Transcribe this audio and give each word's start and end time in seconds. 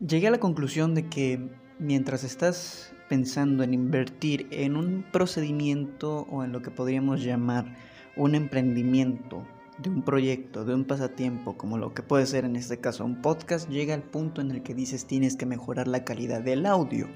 Llegué 0.00 0.26
a 0.26 0.30
la 0.30 0.40
conclusión 0.40 0.94
de 0.94 1.08
que 1.08 1.40
mientras 1.78 2.22
estás 2.22 2.92
pensando 3.08 3.62
en 3.62 3.72
invertir 3.72 4.46
en 4.50 4.76
un 4.76 5.06
procedimiento 5.10 6.26
o 6.30 6.44
en 6.44 6.52
lo 6.52 6.60
que 6.60 6.70
podríamos 6.70 7.22
llamar 7.22 7.74
un 8.14 8.34
emprendimiento 8.34 9.42
de 9.78 9.88
un 9.88 10.02
proyecto, 10.02 10.66
de 10.66 10.74
un 10.74 10.84
pasatiempo, 10.84 11.56
como 11.56 11.78
lo 11.78 11.94
que 11.94 12.02
puede 12.02 12.26
ser 12.26 12.44
en 12.44 12.56
este 12.56 12.78
caso 12.78 13.06
un 13.06 13.22
podcast, 13.22 13.70
llega 13.70 13.94
al 13.94 14.02
punto 14.02 14.42
en 14.42 14.50
el 14.50 14.62
que 14.62 14.74
dices 14.74 15.06
tienes 15.06 15.34
que 15.34 15.46
mejorar 15.46 15.88
la 15.88 16.04
calidad 16.04 16.42
del 16.42 16.66
audio. 16.66 17.08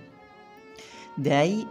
De 1.18 1.34
ahí 1.34 1.68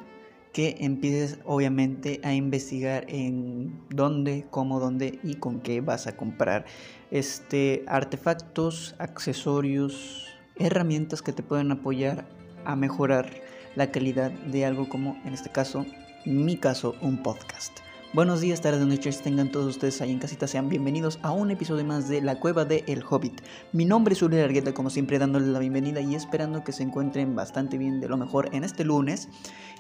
que 0.54 0.76
empieces 0.80 1.40
obviamente 1.44 2.22
a 2.24 2.36
investigar 2.36 3.06
en 3.08 3.82
dónde, 3.90 4.46
cómo, 4.52 4.80
dónde 4.80 5.18
y 5.24 5.36
con 5.36 5.60
qué 5.60 5.82
vas 5.82 6.06
a 6.06 6.16
comprar 6.16 6.66
este 7.10 7.84
artefactos, 7.88 8.94
accesorios, 9.00 10.29
herramientas 10.60 11.22
que 11.22 11.34
te 11.34 11.42
pueden 11.42 11.72
apoyar 11.72 12.26
a 12.66 12.76
mejorar 12.76 13.30
la 13.76 13.92
calidad 13.92 14.32
de 14.32 14.66
algo 14.66 14.88
como 14.90 15.18
en 15.26 15.34
este 15.34 15.50
caso, 15.50 15.86
mi 16.26 16.58
caso, 16.58 16.96
un 17.02 17.24
podcast. 17.24 17.80
Buenos 18.12 18.42
días, 18.42 18.60
tardes, 18.60 18.86
noches, 18.88 19.22
tengan 19.22 19.52
todos 19.52 19.68
ustedes 19.68 20.02
ahí 20.02 20.12
en 20.12 20.18
casita, 20.18 20.48
sean 20.48 20.68
bienvenidos 20.68 21.20
a 21.22 21.32
un 21.32 21.52
episodio 21.52 21.86
más 21.86 22.10
de 22.10 22.22
La 22.22 22.40
Cueva 22.40 22.66
de 22.66 22.84
El 22.88 23.04
Hobbit. 23.08 23.40
Mi 23.72 23.86
nombre 23.86 24.14
es 24.14 24.22
Uri 24.24 24.40
Argueta, 24.40 24.74
como 24.74 24.90
siempre 24.90 25.20
dándoles 25.20 25.50
la 25.50 25.60
bienvenida 25.60 26.02
y 26.02 26.16
esperando 26.16 26.64
que 26.64 26.72
se 26.72 26.82
encuentren 26.82 27.36
bastante 27.36 27.78
bien 27.78 28.02
de 28.02 28.10
lo 28.10 28.18
mejor 28.18 28.50
en 28.52 28.64
este 28.64 28.84
lunes, 28.84 29.30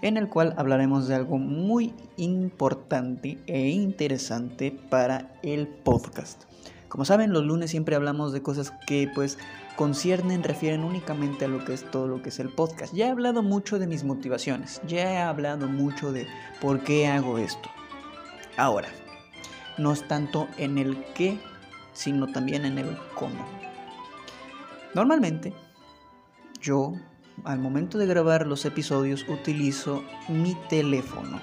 en 0.03 0.15
el 0.15 0.29
cual 0.29 0.53
hablaremos 0.57 1.07
de 1.07 1.15
algo 1.15 1.39
muy 1.39 1.95
importante 2.17 3.39
e 3.48 3.70
interesante 3.70 4.71
para 4.71 5.34
el 5.41 5.67
podcast. 5.67 6.48
Como 6.89 7.05
saben, 7.05 7.31
los 7.31 7.45
lunes 7.45 7.70
siempre 7.70 7.95
hablamos 7.95 8.34
de 8.34 8.41
cosas 8.41 8.73
que 8.88 9.09
pues 9.13 9.38
conciernen, 9.75 10.43
refieren 10.43 10.84
únicamente 10.84 11.45
a 11.45 11.48
lo 11.48 11.63
que 11.63 11.73
es 11.73 11.89
todo 11.89 12.07
lo 12.07 12.21
que 12.21 12.29
es 12.29 12.39
el 12.39 12.49
podcast. 12.49 12.93
Ya 12.93 13.07
he 13.07 13.12
hablado 13.12 13.43
mucho 13.43 13.77
de 13.79 13.88
mis 13.88 14.03
motivaciones, 14.03 14.82
ya 14.87 15.13
he 15.13 15.17
hablado 15.20 15.67
mucho 15.67 16.12
de 16.12 16.27
por 16.60 16.82
qué 16.82 17.07
hago 17.07 17.37
esto. 17.37 17.70
Ahora, 18.57 18.90
no 19.77 19.93
es 19.93 20.05
tanto 20.07 20.48
en 20.57 20.77
el 20.79 21.01
qué, 21.13 21.40
sino 21.93 22.27
también 22.27 22.65
en 22.65 22.79
el 22.79 22.98
cómo. 23.15 23.45
Normalmente, 24.95 25.54
yo 26.60 26.93
al 27.45 27.60
momento 27.60 27.99
de 27.99 28.07
grabar 28.07 28.48
los 28.48 28.65
episodios 28.65 29.26
utilizo 29.29 30.04
mi 30.27 30.57
teléfono 30.70 31.40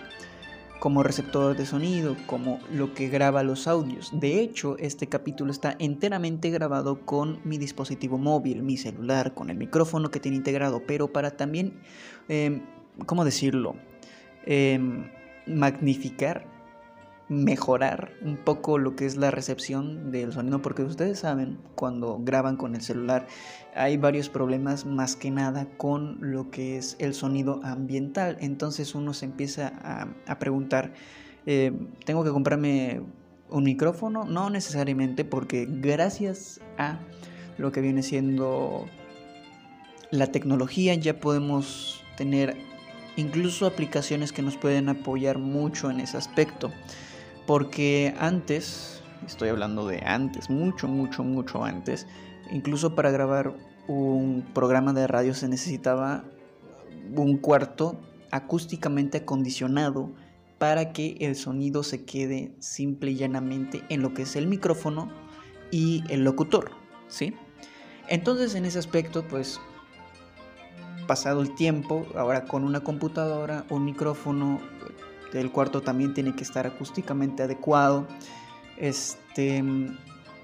como 0.78 1.02
receptor 1.02 1.56
de 1.56 1.66
sonido, 1.66 2.16
como 2.26 2.60
lo 2.70 2.94
que 2.94 3.08
graba 3.08 3.42
los 3.42 3.66
audios. 3.66 4.10
De 4.12 4.40
hecho, 4.40 4.76
este 4.78 5.08
capítulo 5.08 5.50
está 5.50 5.76
enteramente 5.78 6.50
grabado 6.50 7.04
con 7.04 7.40
mi 7.44 7.58
dispositivo 7.58 8.18
móvil, 8.18 8.62
mi 8.62 8.76
celular, 8.76 9.34
con 9.34 9.50
el 9.50 9.56
micrófono 9.56 10.10
que 10.10 10.20
tiene 10.20 10.36
integrado, 10.36 10.82
pero 10.86 11.12
para 11.12 11.30
también, 11.32 11.80
em, 12.28 12.62
¿cómo 13.06 13.24
decirlo? 13.24 13.76
Em, 14.44 15.10
magnificar 15.46 16.55
mejorar 17.28 18.12
un 18.22 18.36
poco 18.36 18.78
lo 18.78 18.94
que 18.94 19.04
es 19.04 19.16
la 19.16 19.32
recepción 19.32 20.12
del 20.12 20.32
sonido 20.32 20.62
porque 20.62 20.82
ustedes 20.82 21.18
saben 21.20 21.58
cuando 21.74 22.20
graban 22.22 22.56
con 22.56 22.76
el 22.76 22.82
celular 22.82 23.26
hay 23.74 23.96
varios 23.96 24.28
problemas 24.28 24.86
más 24.86 25.16
que 25.16 25.30
nada 25.30 25.66
con 25.76 26.18
lo 26.20 26.50
que 26.50 26.78
es 26.78 26.96
el 27.00 27.14
sonido 27.14 27.60
ambiental. 27.64 28.36
Entonces 28.40 28.94
uno 28.94 29.12
se 29.12 29.24
empieza 29.24 29.72
a, 30.26 30.38
preguntar 30.38 30.94
eh, 31.46 31.72
tengo 32.04 32.22
que 32.22 32.30
comprarme 32.30 33.02
un 33.50 33.64
micrófono 33.64 34.24
no 34.24 34.50
necesariamente 34.50 35.24
porque 35.24 35.66
gracias 35.68 36.60
a 36.78 37.00
lo 37.58 37.72
que 37.72 37.80
viene 37.80 38.02
siendo 38.02 38.86
la 40.10 40.28
tecnología 40.28 40.94
ya 40.94 41.18
podemos 41.18 42.04
tener 42.16 42.56
incluso 43.16 43.66
aplicaciones 43.66 44.32
que 44.32 44.42
nos 44.42 44.56
pueden 44.56 44.88
apoyar 44.88 45.38
mucho 45.38 45.90
en 45.90 46.00
ese 46.00 46.16
aspecto 46.16 46.70
porque 47.46 48.14
antes, 48.18 49.02
estoy 49.26 49.48
hablando 49.48 49.86
de 49.86 50.02
antes, 50.04 50.50
mucho, 50.50 50.88
mucho, 50.88 51.22
mucho 51.22 51.64
antes, 51.64 52.06
incluso 52.50 52.94
para 52.94 53.10
grabar 53.10 53.54
un 53.86 54.44
programa 54.52 54.92
de 54.92 55.06
radio 55.06 55.34
se 55.34 55.48
necesitaba 55.48 56.24
un 57.14 57.38
cuarto 57.38 58.00
acústicamente 58.30 59.18
acondicionado 59.18 60.12
para 60.58 60.92
que 60.92 61.16
el 61.20 61.36
sonido 61.36 61.82
se 61.82 62.04
quede 62.04 62.52
simple 62.58 63.12
y 63.12 63.16
llanamente 63.16 63.82
en 63.88 64.02
lo 64.02 64.14
que 64.14 64.22
es 64.22 64.36
el 64.36 64.46
micrófono 64.46 65.10
y 65.70 66.02
el 66.08 66.24
locutor, 66.24 66.70
¿sí? 67.08 67.34
Entonces 68.08 68.54
en 68.54 68.64
ese 68.64 68.78
aspecto, 68.78 69.26
pues 69.28 69.60
pasado 71.06 71.40
el 71.42 71.54
tiempo, 71.54 72.06
ahora 72.16 72.44
con 72.44 72.64
una 72.64 72.80
computadora, 72.80 73.64
un 73.70 73.84
micrófono, 73.84 74.60
el 75.40 75.50
cuarto 75.50 75.82
también 75.82 76.14
tiene 76.14 76.34
que 76.34 76.44
estar 76.44 76.66
acústicamente 76.66 77.42
adecuado. 77.42 78.06
Este, 78.76 79.64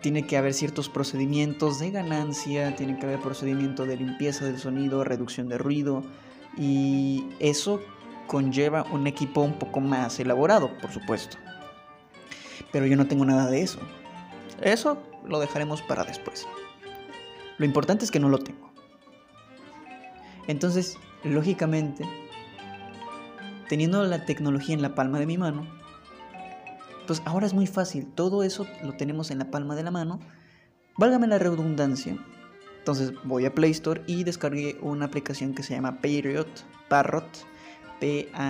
tiene 0.00 0.26
que 0.26 0.36
haber 0.36 0.53
ciertos 0.53 0.88
procedimientos 0.88 1.78
de 1.78 1.91
ganancia, 1.91 2.75
tiene 2.76 2.98
que 2.98 3.06
haber 3.06 3.20
procedimiento 3.20 3.86
de 3.86 3.97
limpieza 3.97 4.44
del 4.44 4.58
sonido, 4.58 5.04
reducción 5.04 5.48
de 5.48 5.58
ruido 5.58 6.02
y 6.56 7.25
eso 7.38 7.81
conlleva 8.26 8.84
un 8.91 9.06
equipo 9.06 9.42
un 9.42 9.58
poco 9.58 9.81
más 9.81 10.19
elaborado, 10.19 10.76
por 10.78 10.91
supuesto. 10.91 11.36
Pero 12.72 12.86
yo 12.86 12.97
no 12.97 13.06
tengo 13.06 13.25
nada 13.25 13.48
de 13.48 13.62
eso. 13.62 13.78
Eso 14.60 15.02
lo 15.25 15.38
dejaremos 15.38 15.82
para 15.82 16.04
después. 16.04 16.47
Lo 17.58 17.64
importante 17.64 18.04
es 18.04 18.10
que 18.10 18.20
no 18.20 18.28
lo 18.28 18.38
tengo. 18.38 18.72
Entonces, 20.48 20.98
lógicamente, 21.22 22.04
teniendo 23.72 24.04
la 24.04 24.26
tecnología 24.26 24.74
en 24.74 24.82
la 24.82 24.94
palma 24.94 25.18
de 25.18 25.24
mi 25.24 25.38
mano, 25.38 25.66
pues 27.06 27.22
ahora 27.24 27.46
es 27.46 27.54
muy 27.54 27.66
fácil, 27.66 28.04
todo 28.04 28.42
eso 28.42 28.66
lo 28.82 28.98
tenemos 28.98 29.30
en 29.30 29.38
la 29.38 29.50
palma 29.50 29.74
de 29.74 29.82
la 29.82 29.90
mano, 29.90 30.20
válgame 30.98 31.26
la 31.26 31.38
redundancia. 31.38 32.18
Entonces 32.80 33.14
voy 33.24 33.46
a 33.46 33.54
Play 33.54 33.70
Store 33.70 34.02
y 34.06 34.24
descargué 34.24 34.76
una 34.82 35.06
aplicación 35.06 35.54
que 35.54 35.62
se 35.62 35.72
llama 35.72 36.02
Parrot, 36.02 36.66
Parrot, 36.90 37.46
P-A-R-R-I-T-O, 37.98 38.44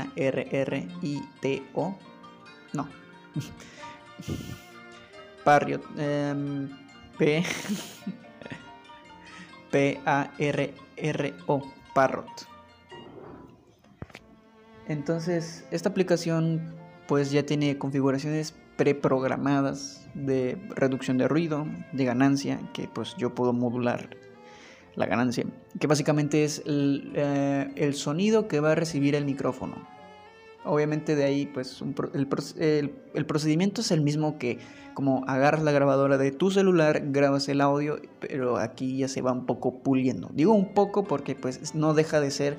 no, 2.73 2.89
Parrot, 5.45 5.85
em, 5.99 6.69
P, 7.17 7.45
P-A-R-R-O, 9.71 11.73
Parrot. 11.95 12.52
Entonces, 14.89 15.65
esta 15.71 15.89
aplicación 15.89 16.75
pues 17.07 17.31
ya 17.31 17.45
tiene 17.45 17.79
configuraciones 17.79 18.55
preprogramadas 18.77 20.09
de 20.15 20.59
reducción 20.75 21.19
de 21.19 21.29
ruido, 21.29 21.67
de 21.93 22.05
ganancia, 22.05 22.61
que 22.73 22.89
pues 22.89 23.15
yo 23.17 23.35
puedo 23.35 23.53
modular 23.53 24.11
la 24.95 25.07
ganancia, 25.07 25.45
que 25.79 25.87
básicamente 25.87 26.45
es 26.45 26.63
el, 26.67 27.13
eh, 27.15 27.93
sonido 27.95 28.49
que 28.49 28.61
va 28.61 28.73
a 28.73 28.75
recibir 28.75 29.15
el 29.15 29.25
micrófono. 29.25 29.89
Obviamente 30.65 31.17
de 31.17 31.25
ahí 31.25 31.47
pues 31.47 31.83
el, 32.15 32.93
el, 33.15 33.27
procedimiento 33.27 33.81
es 33.81 33.91
el 33.91 34.01
mismo 34.01 34.39
que 34.39 34.59
como 34.95 35.25
agarras 35.27 35.63
la 35.65 35.73
grabadora 35.73 36.19
de 36.19 36.31
tu 36.31 36.51
celular, 36.51 37.03
grabas 37.07 37.49
el 37.49 37.61
audio, 37.61 38.01
pero 38.21 38.59
aquí 38.59 38.99
ya 38.99 39.09
se 39.09 39.23
va 39.23 39.33
un 39.33 39.47
poco 39.47 39.83
puliendo. 39.83 40.31
Digo 40.33 40.53
un 40.53 40.73
poco 40.73 41.05
porque 41.05 41.35
pues 41.35 41.75
no 41.75 41.95
deja 41.95 42.21
de 42.21 42.31
ser 42.31 42.57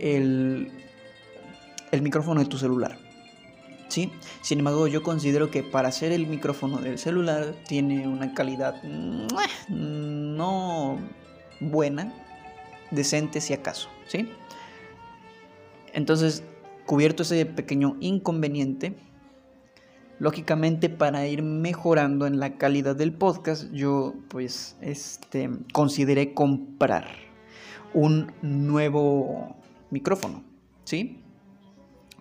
el, 0.00 0.72
el 1.94 2.02
micrófono 2.02 2.40
de 2.40 2.46
tu 2.46 2.58
celular. 2.58 2.98
¿Sí? 3.88 4.10
Sin 4.40 4.58
embargo, 4.58 4.88
yo 4.88 5.02
considero 5.02 5.50
que 5.50 5.62
para 5.62 5.88
hacer 5.88 6.10
el 6.10 6.26
micrófono 6.26 6.78
del 6.78 6.98
celular 6.98 7.54
tiene 7.68 8.08
una 8.08 8.34
calidad 8.34 8.82
no 9.68 10.98
buena, 11.60 12.12
decente 12.90 13.40
si 13.40 13.52
acaso, 13.52 13.88
¿sí? 14.08 14.28
Entonces, 15.92 16.42
cubierto 16.86 17.22
ese 17.22 17.46
pequeño 17.46 17.96
inconveniente, 18.00 18.96
lógicamente 20.18 20.88
para 20.88 21.26
ir 21.26 21.42
mejorando 21.42 22.26
en 22.26 22.40
la 22.40 22.56
calidad 22.56 22.96
del 22.96 23.12
podcast, 23.12 23.70
yo 23.72 24.14
pues 24.28 24.76
este 24.80 25.50
consideré 25.72 26.34
comprar 26.34 27.06
un 27.92 28.32
nuevo 28.42 29.56
micrófono, 29.90 30.42
¿sí? 30.84 31.23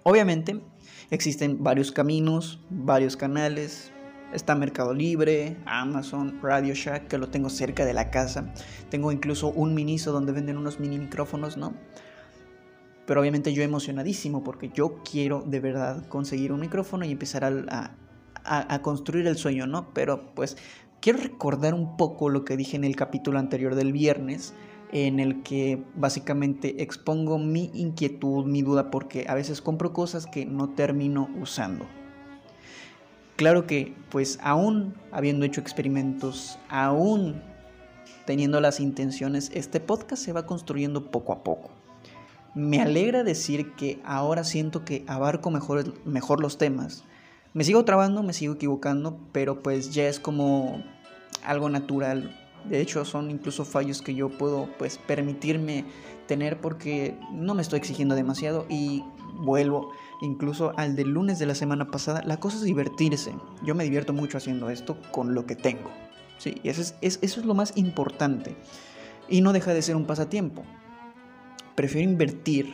Obviamente 0.04 0.60
existen 1.12 1.64
varios 1.64 1.92
caminos, 1.94 2.60
varios 2.70 3.16
canales. 3.16 3.92
Está 4.34 4.54
Mercado 4.56 4.94
Libre, 4.94 5.56
Amazon, 5.66 6.40
Radio 6.42 6.74
Shack, 6.74 7.08
que 7.08 7.18
lo 7.18 7.30
tengo 7.30 7.50
cerca 7.50 7.86
de 7.86 7.94
la 7.94 8.10
casa. 8.10 8.54
Tengo 8.90 9.12
incluso 9.12 9.50
un 9.50 9.74
Miniso 9.74 10.12
donde 10.12 10.34
venden 10.34 10.58
unos 10.58 10.80
mini 10.80 10.98
micrófonos, 10.98 11.56
¿no? 11.56 11.74
Pero 13.06 13.22
obviamente 13.22 13.54
yo 13.54 13.64
emocionadísimo 13.64 14.44
porque 14.44 14.72
yo 14.74 15.04
quiero 15.10 15.44
de 15.46 15.60
verdad 15.60 16.06
conseguir 16.08 16.52
un 16.52 16.62
micrófono 16.62 17.06
y 17.06 17.12
empezar 17.12 17.46
a, 17.46 17.96
a, 18.44 18.82
construir 18.82 19.28
el 19.28 19.38
sueño, 19.38 19.68
¿no? 19.68 19.94
Pero 19.94 20.34
pues 20.34 20.58
quiero 21.00 21.20
recordar 21.20 21.74
un 21.74 21.96
poco 21.96 22.30
lo 22.30 22.44
que 22.44 22.58
dije 22.58 22.76
en 22.76 22.84
el 22.84 22.96
capítulo 22.96 23.40
anterior 23.40 23.76
del 23.76 23.94
viernes 23.94 24.54
en 24.94 25.19
el 25.19 25.42
que 25.42 25.84
básicamente 25.95 26.84
expongo 26.84 27.40
mi 27.40 27.72
inquietud, 27.74 28.45
mi 28.45 28.62
duda, 28.62 28.92
porque 28.92 29.25
a 29.28 29.34
veces 29.34 29.60
compro 29.60 29.92
cosas 29.92 30.28
que 30.28 30.45
no 30.45 30.69
termino 30.69 31.30
usando. 31.42 31.88
Claro 33.36 33.66
que, 33.66 33.95
pues 34.12 34.38
aún 34.44 34.94
habiendo 35.12 35.45
hecho 35.45 35.62
experimentos, 35.62 36.60
aún 36.69 37.42
teniendo 38.25 38.62
las 38.62 38.80
intenciones, 38.80 39.50
este 39.56 39.80
podcast 39.80 40.24
se 40.24 40.31
va 40.31 40.45
construyendo 40.45 41.10
poco 41.10 41.34
a 41.34 41.44
poco. 41.44 41.72
Me 42.54 42.80
alegra 42.80 43.24
decir 43.24 43.74
que 43.74 44.00
ahora 44.06 44.44
siento 44.44 44.86
que 44.86 45.04
abarco 45.07 45.50
mejor, 45.50 46.06
mejor 46.06 46.39
los 46.39 46.60
temas. 46.60 47.04
Me 47.54 47.63
sigo 47.63 47.84
trabando, 47.84 48.22
me 48.22 48.34
sigo 48.34 48.54
equivocando, 48.54 49.18
pero 49.31 49.63
pues 49.63 49.92
ya 49.92 50.07
es 50.07 50.19
como 50.19 50.84
algo 51.44 51.68
natural 51.68 52.43
de 52.65 52.81
hecho, 52.81 53.06
son 53.06 53.30
incluso 53.30 53.65
fallos 53.65 54.01
que 54.01 54.15
yo 54.15 54.30
puedo 54.30 54.69
pues 54.77 54.98
permitirme 54.98 55.86
tener 56.27 56.60
porque 56.62 57.18
no 57.31 57.56
me 57.56 57.62
estoy 57.62 57.80
exigiendo 57.80 58.15
demasiado 58.15 58.65
y 58.69 59.04
vuelvo 59.36 59.92
incluso 60.21 60.71
al 60.77 60.95
del 60.95 61.10
lunes 61.10 61.39
de 61.39 61.45
la 61.45 61.56
semana 61.56 61.88
pasada. 61.88 62.21
La 62.25 62.39
cosa 62.39 62.57
es 62.57 62.63
divertirse. 62.63 63.33
Yo 63.63 63.75
me 63.75 63.83
divierto 63.83 64.13
mucho 64.13 64.38
haciendo 64.38 64.69
esto 64.69 64.98
con 65.12 65.33
lo 65.33 65.45
que 65.45 65.56
tengo. 65.56 65.92
Sí, 66.38 66.56
eso 66.63 66.81
es, 66.81 66.95
eso 67.01 67.39
es 67.39 67.45
lo 67.45 67.54
más 67.54 67.74
importante. 67.75 68.56
Y 69.30 69.42
no 69.42 69.54
deja 69.54 69.74
de 69.74 69.81
ser 69.81 69.95
un 69.95 70.06
pasatiempo. 70.06 70.63
Prefiero 71.75 72.10
invertir 72.10 72.74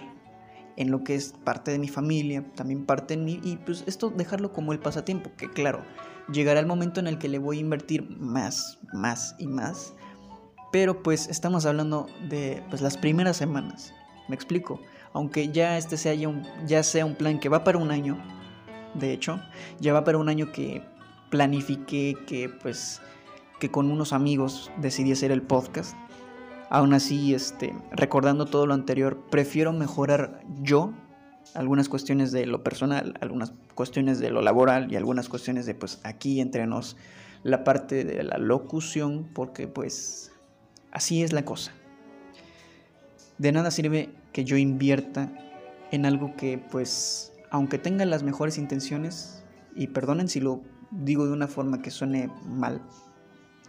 en 0.75 0.91
lo 0.91 1.03
que 1.03 1.15
es 1.15 1.33
parte 1.43 1.71
de 1.71 1.79
mi 1.79 1.89
familia, 1.89 2.45
también 2.55 2.85
parte 2.85 3.17
de 3.17 3.21
mí, 3.21 3.39
y 3.43 3.57
pues 3.57 3.83
esto 3.85 4.09
dejarlo 4.09 4.53
como 4.53 4.71
el 4.71 4.79
pasatiempo, 4.79 5.29
que 5.37 5.49
claro, 5.49 5.83
llegará 6.31 6.59
el 6.59 6.65
momento 6.65 6.99
en 6.99 7.07
el 7.07 7.17
que 7.17 7.29
le 7.29 7.39
voy 7.39 7.57
a 7.57 7.61
invertir 7.61 8.09
más, 8.17 8.79
más 8.93 9.35
y 9.37 9.47
más. 9.47 9.93
Pero 10.71 11.01
pues 11.01 11.27
estamos 11.27 11.65
hablando 11.65 12.07
de 12.29 12.63
pues, 12.69 12.81
las 12.81 12.97
primeras 12.97 13.37
semanas. 13.37 13.93
Me 14.27 14.35
explico. 14.35 14.79
Aunque 15.13 15.49
ya 15.49 15.77
este 15.77 15.97
sea, 15.97 16.13
ya, 16.13 16.29
un, 16.29 16.45
ya 16.67 16.83
sea 16.83 17.05
un 17.05 17.15
plan 17.15 17.39
que 17.39 17.49
va 17.49 17.63
para 17.63 17.79
un 17.79 17.89
año, 17.89 18.17
de 18.93 19.11
hecho, 19.11 19.41
ya 19.79 19.93
va 19.93 20.03
para 20.03 20.19
un 20.19 20.29
año 20.29 20.51
que 20.51 20.83
planifiqué 21.31 22.15
que 22.27 22.49
pues 22.49 23.01
que 23.59 23.69
con 23.69 23.91
unos 23.91 24.13
amigos 24.13 24.71
decidí 24.77 25.11
hacer 25.11 25.31
el 25.31 25.41
podcast. 25.41 25.95
Aún 26.69 26.93
así, 26.93 27.33
este, 27.33 27.75
recordando 27.91 28.45
todo 28.45 28.67
lo 28.67 28.73
anterior, 28.73 29.19
prefiero 29.29 29.73
mejorar 29.73 30.41
yo 30.61 30.93
algunas 31.53 31.89
cuestiones 31.89 32.31
de 32.31 32.45
lo 32.45 32.63
personal, 32.63 33.15
algunas 33.21 33.53
cuestiones 33.75 34.19
de 34.19 34.29
lo 34.29 34.41
laboral 34.41 34.91
y 34.91 34.95
algunas 34.95 35.29
cuestiones 35.29 35.65
de 35.65 35.75
pues 35.75 35.99
aquí 36.03 36.41
entre 36.41 36.67
nos 36.67 36.97
la 37.43 37.63
parte 37.63 38.03
de 38.03 38.23
la 38.23 38.37
locución 38.37 39.29
porque 39.33 39.67
pues 39.67 40.31
así 40.91 41.23
es 41.23 41.33
la 41.33 41.45
cosa. 41.45 41.71
De 43.37 43.51
nada 43.51 43.71
sirve 43.71 44.09
que 44.33 44.43
yo 44.43 44.57
invierta 44.57 45.31
en 45.91 46.05
algo 46.05 46.35
que 46.35 46.57
pues 46.57 47.33
aunque 47.49 47.77
tenga 47.77 48.05
las 48.05 48.23
mejores 48.23 48.57
intenciones 48.57 49.43
y 49.75 49.87
perdonen 49.87 50.27
si 50.27 50.39
lo 50.39 50.61
digo 50.91 51.25
de 51.25 51.33
una 51.33 51.47
forma 51.47 51.81
que 51.81 51.91
suene 51.91 52.29
mal, 52.45 52.81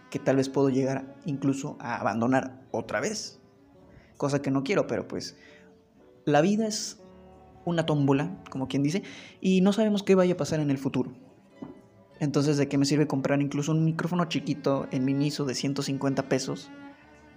que 0.09 0.19
tal 0.19 0.35
vez 0.35 0.49
puedo 0.49 0.69
llegar 0.69 1.15
incluso 1.25 1.77
a 1.79 1.99
abandonar 1.99 2.61
otra 2.71 2.99
vez. 2.99 3.39
Cosa 4.17 4.41
que 4.41 4.51
no 4.51 4.63
quiero, 4.63 4.87
pero 4.87 5.07
pues 5.07 5.35
la 6.25 6.41
vida 6.41 6.67
es 6.67 7.00
una 7.65 7.85
tómbola, 7.85 8.41
como 8.49 8.67
quien 8.67 8.83
dice, 8.83 9.03
y 9.39 9.61
no 9.61 9.73
sabemos 9.73 10.03
qué 10.03 10.15
vaya 10.15 10.33
a 10.33 10.37
pasar 10.37 10.59
en 10.59 10.71
el 10.71 10.77
futuro. 10.77 11.11
Entonces, 12.19 12.57
¿de 12.57 12.67
qué 12.67 12.77
me 12.77 12.85
sirve 12.85 13.07
comprar 13.07 13.41
incluso 13.41 13.71
un 13.71 13.83
micrófono 13.83 14.25
chiquito 14.25 14.87
en 14.91 15.05
Miniso 15.05 15.45
de 15.45 15.55
150 15.55 16.29
pesos 16.29 16.69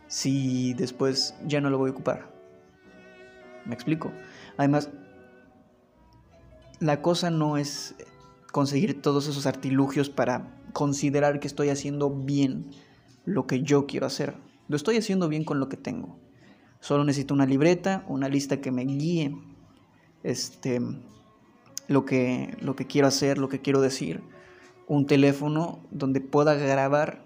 si 0.07 0.75
después 0.75 1.35
ya 1.47 1.61
no 1.61 1.71
lo 1.71 1.79
voy 1.79 1.89
a 1.89 1.93
ocupar? 1.93 2.35
¿Me 3.65 3.75
explico? 3.75 4.13
Además, 4.59 4.91
la 6.81 7.01
cosa 7.01 7.31
no 7.31 7.57
es 7.57 7.95
conseguir 8.53 9.01
todos 9.01 9.27
esos 9.27 9.47
artilugios 9.47 10.11
para 10.11 10.61
considerar 10.75 11.41
que 11.41 11.47
estoy 11.47 11.71
haciendo 11.71 12.11
bien 12.11 12.71
lo 13.25 13.47
que 13.47 13.63
yo 13.63 13.87
quiero 13.87 14.07
hacer. 14.07 14.37
Lo 14.69 14.77
estoy 14.77 14.99
haciendo 14.99 15.29
bien 15.29 15.45
con 15.45 15.61
lo 15.61 15.71
que 15.71 15.79
tengo. 15.79 16.19
Solo 16.81 17.05
necesito 17.05 17.33
una 17.33 17.47
libreta, 17.47 18.05
una 18.07 18.29
lista 18.29 18.61
que 18.61 18.71
me 18.71 18.85
guíe 18.85 19.35
este, 20.25 20.81
lo, 21.87 22.05
que, 22.05 22.57
lo 22.61 22.75
que 22.75 22.87
quiero 22.87 23.07
hacer, 23.07 23.39
lo 23.39 23.49
que 23.49 23.61
quiero 23.61 23.81
decir. 23.81 24.23
Un 24.89 25.07
teléfono 25.07 25.79
donde 25.93 26.21
pueda 26.21 26.55
grabar, 26.55 27.25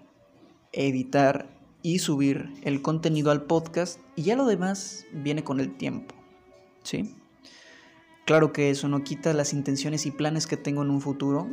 editar 0.71 1.49
y 1.81 1.99
subir 1.99 2.53
el 2.63 2.81
contenido 2.81 3.31
al 3.31 3.43
podcast 3.43 3.99
y 4.15 4.23
ya 4.23 4.35
lo 4.35 4.45
demás 4.45 5.05
viene 5.11 5.43
con 5.43 5.59
el 5.59 5.75
tiempo. 5.75 6.13
¿Sí? 6.83 7.15
Claro 8.25 8.53
que 8.53 8.69
eso 8.69 8.87
no 8.87 9.03
quita 9.03 9.33
las 9.33 9.53
intenciones 9.53 10.05
y 10.05 10.11
planes 10.11 10.45
que 10.45 10.57
tengo 10.57 10.83
en 10.83 10.91
un 10.91 11.01
futuro. 11.01 11.47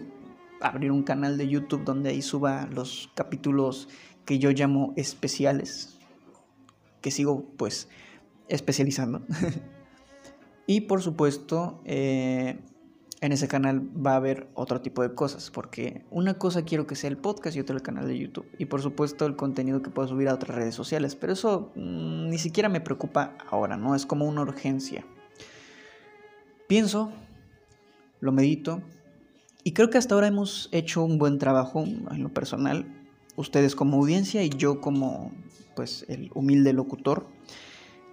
Abrir 0.61 0.91
un 0.91 1.03
canal 1.03 1.39
de 1.39 1.49
YouTube 1.49 1.85
donde 1.85 2.11
ahí 2.11 2.23
suba 2.23 2.69
los 2.73 3.11
capítulos 3.15 3.89
que 4.25 4.39
yo 4.39 4.51
llamo 4.51 4.93
especiales. 4.97 5.99
Que 7.01 7.11
sigo 7.11 7.45
pues 7.57 7.89
especializando. 8.49 9.23
Y 10.67 10.83
por 10.83 11.03
supuesto, 11.03 11.81
eh, 11.85 12.59
en 13.21 13.33
ese 13.33 13.49
canal 13.49 13.89
va 14.05 14.13
a 14.13 14.17
haber 14.17 14.49
otro 14.55 14.81
tipo 14.81 15.03
de 15.03 15.15
cosas, 15.15 15.51
porque 15.51 16.05
una 16.11 16.35
cosa 16.35 16.65
quiero 16.65 16.87
que 16.87 16.97
sea 16.97 17.09
el 17.09 17.17
podcast 17.17 17.57
y 17.57 17.61
otra 17.61 17.77
el 17.77 17.83
canal 17.83 18.07
de 18.07 18.19
YouTube. 18.19 18.47
Y 18.59 18.67
por 18.67 18.83
supuesto 18.83 19.27
el 19.27 19.37
contenido 19.37 19.83
que 19.83 19.91
puedo 19.91 20.09
subir 20.09 20.29
a 20.29 20.35
otras 20.35 20.57
redes 20.57 20.75
sociales, 20.75 21.15
pero 21.15 21.33
eso 21.33 21.73
mm, 21.77 22.29
ni 22.29 22.39
siquiera 22.39 22.69
me 22.69 22.81
preocupa 22.81 23.37
ahora, 23.51 23.77
¿no? 23.77 23.95
Es 23.95 24.07
como 24.07 24.27
una 24.27 24.43
urgencia. 24.43 25.07
Pienso, 26.67 27.13
lo 28.21 28.33
medito, 28.33 28.83
y 29.67 29.73
creo 29.73 29.91
que 29.91 29.99
hasta 29.99 30.15
ahora 30.15 30.29
hemos 30.29 30.69
hecho 30.71 31.03
un 31.03 31.19
buen 31.19 31.39
trabajo 31.39 31.83
en 31.85 32.23
lo 32.23 32.29
personal, 32.29 32.87
ustedes 33.35 33.75
como 33.75 33.97
audiencia 33.97 34.45
y 34.45 34.49
yo 34.49 34.81
como 34.81 35.33
pues 35.75 36.05
el 36.09 36.31
humilde 36.35 36.73
locutor. 36.73 37.27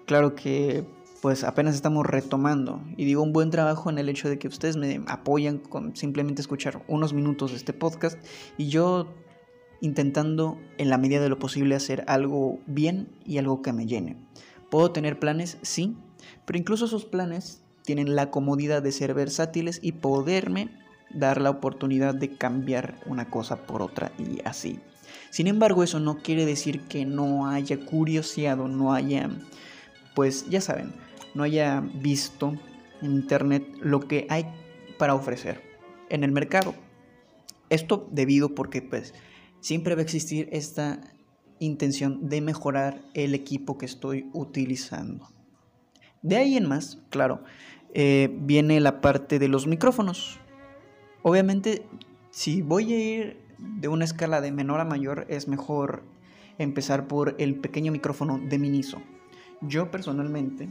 Claro 0.06 0.34
que 0.34 0.84
pues 1.24 1.46
apenas 1.46 1.74
estamos 1.74 2.06
retomando. 2.06 2.82
Y 2.98 3.06
digo 3.06 3.24
un 3.24 3.32
buen 3.32 3.50
trabajo 3.50 3.90
en 3.90 3.98
el 3.98 4.10
hecho 4.10 4.28
de 4.28 4.38
que 4.38 4.50
ustedes 4.50 4.76
me 4.76 5.00
apoyan 5.08 5.58
con 5.58 5.96
simplemente 5.96 6.42
escuchar 6.42 6.84
unos 6.90 7.14
minutos 7.14 7.52
de 7.52 7.58
este 7.58 7.72
podcast 7.72 8.20
y 8.58 8.68
yo 8.68 9.08
intentando 9.80 10.60
en 10.78 10.90
la 10.90 10.98
medida 10.98 11.22
de 11.22 11.30
lo 11.30 11.40
posible 11.40 11.76
hacer 11.76 12.04
algo 12.08 12.60
bien 12.66 13.08
y 13.26 13.38
algo 13.38 13.62
que 13.62 13.72
me 13.72 13.86
llene. 13.86 14.18
¿Puedo 14.70 14.92
tener 14.92 15.18
planes? 15.18 15.60
Sí, 15.62 15.96
pero 16.44 16.60
incluso 16.60 16.88
esos 16.88 17.06
planes 17.06 17.64
tienen 17.84 18.18
la 18.18 18.30
comodidad 18.30 18.84
de 18.84 18.92
ser 18.92 19.14
versátiles 19.14 19.80
y 19.82 19.94
poderme 19.94 20.72
dar 21.10 21.40
la 21.40 21.52
oportunidad 21.52 22.14
de 22.14 22.36
cambiar 22.36 23.00
una 23.06 23.30
cosa 23.30 23.66
por 23.66 23.82
otra 23.82 24.12
y 24.18 24.42
así. 24.44 24.82
Sin 25.30 25.48
embargo, 25.48 25.84
eso 25.84 26.02
no 26.02 26.18
quiere 26.18 26.46
decir 26.46 26.82
que 26.82 27.06
no 27.06 27.48
haya 27.48 27.80
curioseado, 27.80 28.68
no 28.68 28.94
haya, 28.94 29.30
pues 30.16 30.50
ya 30.50 30.60
saben, 30.60 30.92
no 31.34 31.44
haya 31.44 31.82
visto 31.82 32.54
en 33.02 33.12
internet 33.12 33.68
lo 33.82 34.02
que 34.02 34.28
hay 34.30 34.46
para 34.98 35.16
ofrecer 35.16 35.62
en 36.10 36.24
el 36.24 36.32
mercado. 36.32 36.76
Esto 37.70 38.08
debido 38.12 38.56
porque 38.56 38.82
pues 38.82 39.14
siempre 39.60 39.96
va 39.96 40.02
a 40.02 40.04
existir 40.04 40.50
esta 40.52 41.02
intención 41.60 42.28
de 42.30 42.42
mejorar 42.42 43.02
el 43.14 43.34
equipo 43.34 43.78
que 43.78 43.86
estoy 43.86 44.30
utilizando. 44.34 45.30
De 46.22 46.38
ahí 46.38 46.56
en 46.56 46.68
más, 46.68 47.00
claro, 47.10 47.44
eh, 47.94 48.30
viene 48.42 48.80
la 48.80 49.02
parte 49.02 49.40
de 49.40 49.48
los 49.48 49.68
micrófonos. 49.68 50.40
Obviamente, 51.22 51.86
si 52.32 52.62
voy 52.62 52.94
a 52.94 53.00
ir 53.00 53.38
de 53.58 53.88
una 53.88 54.06
escala 54.06 54.42
de 54.42 54.52
menor 54.52 54.80
a 54.80 54.86
mayor, 54.86 55.26
es 55.30 55.48
mejor 55.48 56.04
empezar 56.58 57.08
por 57.08 57.36
el 57.40 57.56
pequeño 57.56 57.92
micrófono 57.92 58.40
de 58.40 58.60
Miniso. 58.60 59.02
Yo 59.62 59.92
personalmente 59.92 60.70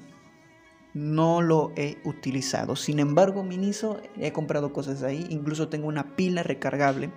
no 0.94 1.40
lo 1.40 1.72
he 1.76 1.98
utilizado. 2.04 2.76
Sin 2.76 2.98
embargo, 2.98 3.42
Miniso, 3.42 4.00
he 4.18 4.32
comprado 4.32 4.72
cosas 4.72 5.02
ahí. 5.02 5.26
Incluso 5.30 5.68
tengo 5.68 5.88
una 5.88 6.16
pila 6.16 6.42
recargable 6.42 7.10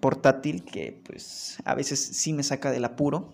portátil 0.00 0.64
que 0.64 1.00
pues 1.04 1.58
a 1.64 1.74
veces 1.74 2.00
sí 2.00 2.32
me 2.32 2.42
saca 2.42 2.70
del 2.70 2.84
apuro. 2.84 3.32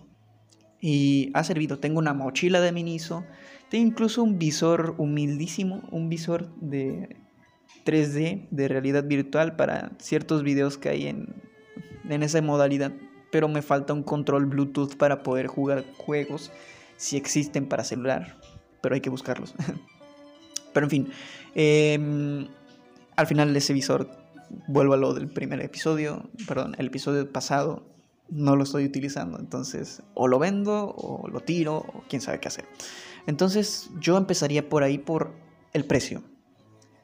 Y 0.79 1.31
ha 1.33 1.43
servido. 1.43 1.79
Tengo 1.79 1.99
una 1.99 2.13
mochila 2.13 2.61
de 2.61 2.71
Miniso. 2.71 3.23
Tengo 3.69 3.87
incluso 3.87 4.23
un 4.23 4.37
visor 4.37 4.95
humildísimo. 4.97 5.83
Un 5.91 6.09
visor 6.09 6.53
de 6.55 7.17
3D 7.85 8.47
de 8.51 8.67
realidad 8.67 9.03
virtual 9.05 9.55
para 9.55 9.91
ciertos 9.99 10.43
videos 10.43 10.77
que 10.77 10.89
hay 10.89 11.07
en, 11.07 11.35
en 12.07 12.23
esa 12.23 12.41
modalidad. 12.41 12.91
Pero 13.31 13.47
me 13.47 13.61
falta 13.61 13.93
un 13.93 14.03
control 14.03 14.45
Bluetooth 14.45 14.95
para 14.97 15.23
poder 15.23 15.47
jugar 15.47 15.85
juegos 15.97 16.51
si 16.97 17.17
existen 17.17 17.67
para 17.67 17.83
celular 17.83 18.37
pero 18.81 18.95
hay 18.95 19.01
que 19.01 19.09
buscarlos. 19.09 19.53
pero 20.73 20.85
en 20.85 20.89
fin, 20.89 21.11
em, 21.55 22.47
al 23.15 23.27
final 23.27 23.53
de 23.53 23.59
ese 23.59 23.73
visor, 23.73 24.09
vuelvo 24.67 24.93
a 24.93 24.97
lo 24.97 25.13
del 25.13 25.29
primer 25.29 25.61
episodio, 25.61 26.29
perdón, 26.47 26.75
el 26.77 26.87
episodio 26.87 27.31
pasado, 27.31 27.85
no 28.29 28.55
lo 28.55 28.63
estoy 28.63 28.85
utilizando. 28.85 29.37
Entonces, 29.39 30.01
o 30.13 30.27
lo 30.27 30.39
vendo, 30.39 30.95
o 30.97 31.27
lo 31.27 31.41
tiro, 31.41 31.77
o 31.77 32.03
quién 32.09 32.21
sabe 32.21 32.39
qué 32.39 32.47
hacer. 32.47 32.65
Entonces, 33.27 33.89
yo 33.99 34.17
empezaría 34.17 34.67
por 34.67 34.83
ahí 34.83 34.97
por 34.97 35.33
el 35.73 35.85
precio. 35.85 36.23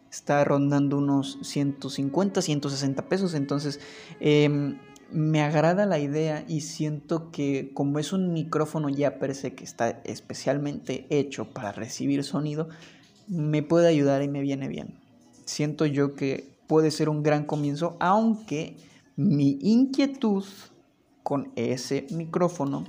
Está 0.10 0.44
rondando 0.46 0.98
unos 0.98 1.38
150, 1.42 2.42
160 2.42 3.10
pesos. 3.10 3.34
Entonces, 3.34 3.80
em, 4.20 4.80
me 5.12 5.42
agrada 5.42 5.86
la 5.86 6.00
idea 6.00 6.44
y 6.48 6.62
siento 6.62 7.32
que 7.32 7.72
como 7.74 8.00
es 8.00 8.14
un 8.14 8.34
micrófono 8.34 8.90
ya 8.90 9.20
per 9.20 9.36
se 9.36 9.54
que 9.54 9.64
está 9.64 10.02
especialmente 10.04 11.08
hecho 11.10 11.46
para 11.46 11.72
recibir 11.72 12.24
sonido, 12.24 12.70
me 13.28 13.64
puede 13.64 13.88
ayudar 13.88 14.22
y 14.24 14.28
me 14.28 14.42
viene 14.42 14.68
bien. 14.68 14.96
Siento 15.46 15.86
yo 15.86 16.16
que 16.16 16.50
puede 16.68 16.92
ser 16.92 17.10
un 17.10 17.24
gran 17.24 17.46
comienzo, 17.46 17.96
aunque 18.00 18.76
mi 19.16 19.58
inquietud 19.62 20.44
con 21.24 21.52
ese 21.56 22.06
micrófono 22.12 22.86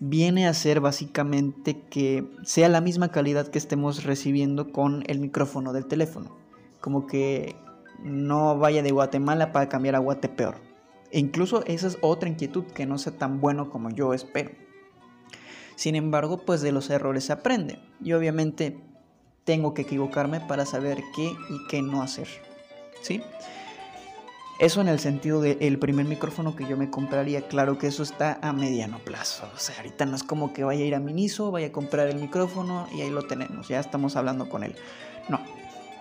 viene 0.00 0.46
a 0.46 0.54
ser 0.54 0.80
básicamente 0.80 1.82
que 1.90 2.28
sea 2.42 2.68
la 2.68 2.80
misma 2.80 3.08
calidad 3.08 3.48
que 3.48 3.58
estemos 3.58 4.04
recibiendo 4.04 4.72
con 4.72 5.04
el 5.06 5.20
micrófono 5.20 5.72
del 5.72 5.86
teléfono. 5.86 6.36
Como 6.80 7.06
que 7.06 7.56
no 8.02 8.58
vaya 8.58 8.82
de 8.82 8.90
Guatemala 8.90 9.52
para 9.52 9.68
cambiar 9.68 9.96
a 9.96 9.98
Guatepeor. 9.98 10.69
E 11.10 11.18
incluso 11.18 11.64
esa 11.66 11.88
es 11.88 11.98
otra 12.00 12.28
inquietud, 12.28 12.64
que 12.64 12.86
no 12.86 12.98
sea 12.98 13.12
tan 13.12 13.40
bueno 13.40 13.70
como 13.70 13.90
yo 13.90 14.14
espero. 14.14 14.50
Sin 15.76 15.96
embargo, 15.96 16.38
pues 16.44 16.60
de 16.60 16.72
los 16.72 16.90
errores 16.90 17.24
se 17.24 17.32
aprende. 17.32 17.78
Y 18.02 18.12
obviamente 18.12 18.78
tengo 19.44 19.74
que 19.74 19.82
equivocarme 19.82 20.40
para 20.40 20.66
saber 20.66 21.02
qué 21.14 21.32
y 21.48 21.66
qué 21.68 21.82
no 21.82 22.02
hacer. 22.02 22.28
¿Sí? 23.02 23.22
Eso 24.60 24.82
en 24.82 24.88
el 24.88 25.00
sentido 25.00 25.40
del 25.40 25.78
primer 25.78 26.04
micrófono 26.04 26.54
que 26.54 26.66
yo 26.68 26.76
me 26.76 26.90
compraría, 26.90 27.48
claro 27.48 27.78
que 27.78 27.86
eso 27.86 28.02
está 28.02 28.38
a 28.42 28.52
mediano 28.52 28.98
plazo. 28.98 29.48
O 29.54 29.58
sea, 29.58 29.74
ahorita 29.78 30.04
no 30.04 30.16
es 30.16 30.22
como 30.22 30.52
que 30.52 30.64
vaya 30.64 30.84
a 30.84 30.86
ir 30.86 30.94
a 30.94 31.00
Miniso, 31.00 31.50
vaya 31.50 31.68
a 31.68 31.72
comprar 31.72 32.08
el 32.08 32.18
micrófono 32.18 32.86
y 32.92 33.00
ahí 33.00 33.08
lo 33.08 33.22
tenemos, 33.22 33.68
ya 33.68 33.80
estamos 33.80 34.16
hablando 34.16 34.50
con 34.50 34.62
él. 34.62 34.74
No, 35.30 35.40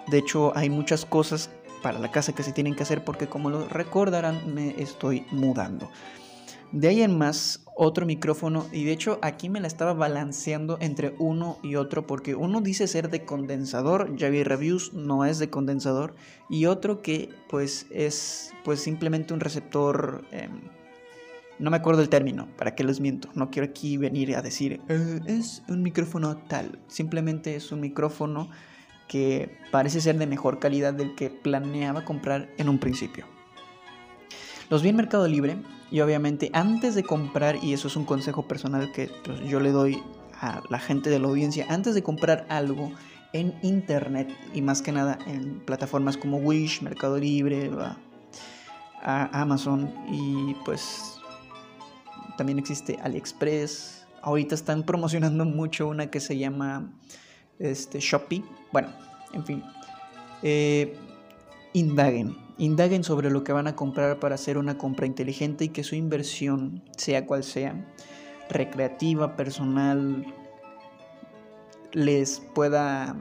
de 0.08 0.18
hecho 0.18 0.52
hay 0.58 0.70
muchas 0.70 1.06
cosas 1.06 1.52
para 1.82 2.00
la 2.00 2.12
casa 2.12 2.34
que 2.34 2.44
se 2.44 2.54
tienen 2.54 2.76
que 2.76 2.84
hacer 2.84 3.04
porque 3.04 3.28
como 3.28 3.50
lo 3.50 3.68
recordarán 3.68 4.54
me 4.54 4.82
estoy 4.82 5.26
mudando. 5.32 5.90
De 6.72 6.88
ahí 6.88 7.02
en 7.02 7.18
más, 7.18 7.66
otro 7.76 8.06
micrófono, 8.06 8.68
y 8.72 8.84
de 8.84 8.92
hecho 8.92 9.18
aquí 9.24 9.50
me 9.50 9.60
la 9.60 9.66
estaba 9.66 9.94
balanceando 9.94 10.78
entre 10.82 11.16
uno 11.18 11.58
y 11.64 11.78
otro, 11.78 12.06
porque 12.06 12.36
uno 12.36 12.62
dice 12.62 12.88
ser 12.88 13.10
de 13.10 13.26
condensador, 13.26 14.16
ya 14.16 14.30
vi 14.30 14.44
reviews, 14.44 14.94
no 14.94 15.26
es 15.26 15.40
de 15.40 15.50
condensador, 15.50 16.14
y 16.48 16.68
otro 16.68 17.02
que 17.02 17.30
pues 17.50 17.88
es 17.90 18.54
pues 18.64 18.82
simplemente 18.82 19.34
un 19.34 19.40
receptor, 19.40 20.26
em, 20.32 20.62
no 21.58 21.72
me 21.72 21.78
acuerdo 21.78 22.04
el 22.04 22.10
término, 22.10 22.48
para 22.56 22.76
qué 22.76 22.84
les 22.84 23.00
miento, 23.00 23.30
no 23.34 23.50
quiero 23.50 23.68
aquí 23.68 23.98
venir 23.98 24.36
a 24.36 24.44
decir, 24.44 24.80
eh, 24.90 25.22
es 25.26 25.64
un 25.70 25.82
micrófono 25.82 26.38
tal, 26.38 26.78
simplemente 26.88 27.56
es 27.56 27.72
un 27.72 27.80
micrófono 27.80 28.50
que 29.10 29.58
parece 29.72 30.00
ser 30.00 30.18
de 30.18 30.28
mejor 30.28 30.60
calidad 30.60 30.94
del 30.94 31.16
que 31.16 31.30
planeaba 31.30 32.06
comprar 32.06 32.50
en 32.58 32.70
un 32.70 32.78
principio. 32.78 33.26
Los 34.70 34.84
vi 34.84 34.90
en 34.90 34.96
Mercado 34.96 35.28
Libre 35.28 35.58
y 35.92 36.00
obviamente 36.00 36.52
antes 36.54 36.96
de 36.96 37.04
comprar, 37.04 37.62
y 37.62 37.74
eso 37.74 37.88
es 37.88 37.98
un 37.98 38.06
consejo 38.06 38.48
personal 38.48 38.92
que 38.94 39.10
pues, 39.26 39.42
yo 39.42 39.60
le 39.60 39.72
doy 39.72 40.02
a 40.40 40.62
la 40.70 40.80
gente 40.80 41.10
de 41.10 41.20
la 41.20 41.28
audiencia, 41.28 41.66
antes 41.70 41.96
de 41.96 42.04
comprar 42.04 42.46
algo 42.50 42.92
en 43.34 43.56
internet 43.64 44.30
y 44.54 44.62
más 44.62 44.82
que 44.82 44.92
nada 44.92 45.18
en 45.28 45.60
plataformas 45.60 46.16
como 46.16 46.38
Wish, 46.38 46.82
Mercado 46.82 47.18
Libre, 47.18 47.72
Amazon 49.02 49.92
y 50.08 50.56
pues 50.66 51.16
también 52.38 52.60
existe 52.60 52.98
AliExpress. 53.02 54.06
Ahorita 54.22 54.54
están 54.54 54.84
promocionando 54.84 55.46
mucho 55.46 55.88
una 55.88 56.12
que 56.12 56.20
se 56.20 56.38
llama 56.38 56.92
este, 57.60 58.00
Shopee. 58.00 58.44
Bueno, 58.72 58.90
en 59.34 59.46
fin. 59.46 59.64
Eh, 60.42 60.98
indaguen 61.74 62.36
Indaguen 62.60 63.06
sobre 63.06 63.30
lo 63.30 63.46
que 63.46 63.54
van 63.54 63.68
a 63.68 63.76
comprar 63.78 64.20
para 64.20 64.36
hacer 64.36 64.58
una 64.58 64.78
compra 64.78 65.06
inteligente 65.06 65.64
y 65.64 65.70
que 65.70 65.86
su 65.86 65.96
inversión, 65.96 66.84
sea 66.98 67.26
cual 67.26 67.46
sea, 67.46 67.88
recreativa, 68.50 69.38
personal, 69.38 70.26
les 71.94 72.42
pueda 72.54 73.16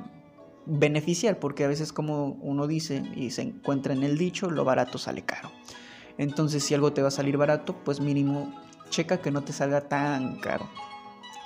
beneficiar, 0.67 1.39
porque 1.39 1.63
a 1.63 1.69
veces 1.69 1.93
como 1.93 2.37
uno 2.41 2.67
dice 2.67 3.05
y 3.15 3.31
se 3.31 3.43
encuentra 3.43 3.93
en 3.93 4.03
el 4.03 4.19
dicho, 4.19 4.51
lo 4.51 4.65
barato 4.65 4.99
sale 4.99 5.23
caro. 5.23 5.53
Entonces 6.19 6.65
si 6.65 6.75
algo 6.75 6.93
te 6.93 7.03
va 7.03 7.09
a 7.09 7.13
salir 7.13 7.37
barato, 7.37 7.77
pues 7.85 8.01
mínimo 8.01 8.53
checa 8.91 9.19
que 9.19 9.31
no 9.31 9.45
te 9.45 9.53
salga 9.53 9.83
tan 9.83 10.41
caro. 10.41 10.69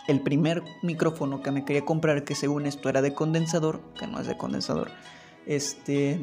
El 0.08 0.20
primer 0.20 0.62
micrófono 0.82 1.42
que 1.42 1.50
me 1.50 1.64
quería 1.64 1.84
comprar, 1.84 2.24
que 2.24 2.34
según 2.34 2.66
esto 2.66 2.88
era 2.88 3.02
de 3.02 3.14
condensador, 3.14 3.80
que 3.98 4.06
no 4.06 4.20
es 4.20 4.26
de 4.26 4.36
condensador, 4.36 4.90
este 5.46 6.20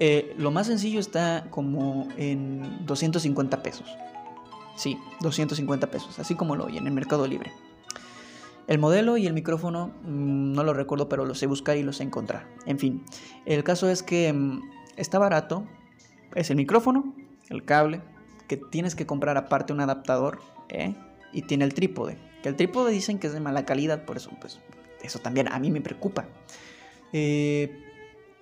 eh, 0.00 0.34
lo 0.36 0.50
más 0.50 0.66
sencillo 0.66 0.98
está 0.98 1.46
como 1.50 2.08
en 2.16 2.84
250 2.84 3.62
pesos. 3.62 3.86
Sí, 4.76 4.98
250 5.20 5.88
pesos, 5.88 6.18
así 6.18 6.34
como 6.34 6.56
lo 6.56 6.64
oyen 6.64 6.82
en 6.82 6.88
el 6.88 6.94
Mercado 6.94 7.26
Libre. 7.26 7.52
El 8.66 8.78
modelo 8.78 9.16
y 9.18 9.26
el 9.26 9.34
micrófono 9.34 9.88
mm, 10.02 10.52
no 10.52 10.64
lo 10.64 10.74
recuerdo, 10.74 11.08
pero 11.08 11.24
lo 11.24 11.34
sé 11.34 11.46
buscar 11.46 11.76
y 11.76 11.82
lo 11.82 11.92
sé 11.92 12.02
encontrar. 12.02 12.48
En 12.66 12.78
fin, 12.78 13.04
el 13.46 13.62
caso 13.62 13.88
es 13.88 14.02
que 14.02 14.32
mm, 14.32 14.62
está 14.96 15.18
barato. 15.18 15.64
Es 16.34 16.50
el 16.50 16.56
micrófono, 16.56 17.14
el 17.50 17.64
cable, 17.64 18.00
que 18.48 18.56
tienes 18.56 18.96
que 18.96 19.06
comprar 19.06 19.36
aparte 19.36 19.72
un 19.72 19.80
adaptador, 19.80 20.40
¿eh? 20.68 20.94
y 21.32 21.42
tiene 21.42 21.64
el 21.64 21.74
trípode. 21.74 22.18
Que 22.44 22.50
el 22.50 22.56
trípode 22.56 22.92
dicen 22.92 23.18
que 23.18 23.28
es 23.28 23.32
de 23.32 23.40
mala 23.40 23.64
calidad, 23.64 24.04
por 24.04 24.18
eso, 24.18 24.30
pues, 24.38 24.60
eso 25.02 25.18
también 25.18 25.48
a 25.50 25.58
mí 25.58 25.70
me 25.70 25.80
preocupa. 25.80 26.26
Eh, 27.14 27.82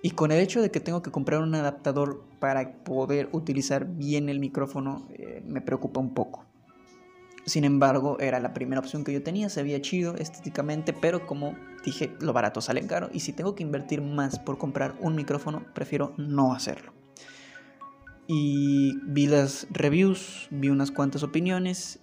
y 0.01 0.11
con 0.11 0.33
el 0.33 0.41
hecho 0.41 0.61
de 0.61 0.71
que 0.71 0.81
tengo 0.81 1.01
que 1.01 1.09
comprar 1.09 1.39
un 1.39 1.55
adaptador 1.55 2.21
para 2.39 2.83
poder 2.83 3.29
utilizar 3.31 3.85
bien 3.85 4.27
el 4.27 4.41
micrófono, 4.41 5.07
eh, 5.13 5.41
me 5.45 5.61
preocupa 5.61 6.01
un 6.01 6.13
poco. 6.13 6.43
Sin 7.45 7.63
embargo, 7.63 8.19
era 8.19 8.41
la 8.41 8.53
primera 8.53 8.81
opción 8.81 9.05
que 9.05 9.13
yo 9.13 9.23
tenía, 9.23 9.47
se 9.47 9.63
veía 9.63 9.81
chido 9.81 10.15
estéticamente, 10.17 10.91
pero 10.91 11.25
como 11.25 11.55
dije, 11.85 12.11
lo 12.19 12.33
barato 12.33 12.59
sale 12.59 12.85
caro 12.85 13.09
y 13.13 13.21
si 13.21 13.31
tengo 13.31 13.55
que 13.55 13.63
invertir 13.63 14.01
más 14.01 14.37
por 14.37 14.57
comprar 14.57 14.95
un 14.99 15.15
micrófono, 15.15 15.63
prefiero 15.73 16.13
no 16.17 16.53
hacerlo. 16.53 16.91
Y 18.27 18.97
vi 19.05 19.27
las 19.27 19.65
reviews, 19.71 20.49
vi 20.51 20.67
unas 20.67 20.91
cuantas 20.91 21.23
opiniones. 21.23 22.02